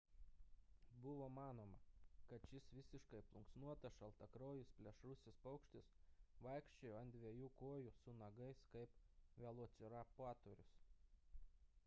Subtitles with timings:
[1.01, 1.81] buvo manoma
[2.29, 5.89] kad šis visiškai plunksnuotas šiltakraujis plėšrusis paukštis
[6.47, 8.95] vaikščiojo ant dviejų kojų su nagais kaip
[9.45, 10.73] velociraptorius